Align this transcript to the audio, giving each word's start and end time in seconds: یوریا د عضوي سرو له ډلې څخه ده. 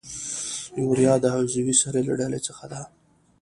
یوریا 0.81 1.13
د 1.23 1.25
عضوي 1.35 1.73
سرو 1.81 2.01
له 2.07 2.13
ډلې 2.19 2.39
څخه 2.47 2.65
ده. 2.71 2.81